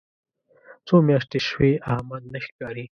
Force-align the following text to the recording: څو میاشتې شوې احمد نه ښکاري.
څو 0.87 0.95
میاشتې 1.07 1.39
شوې 1.47 1.71
احمد 1.91 2.23
نه 2.33 2.39
ښکاري. 2.45 2.85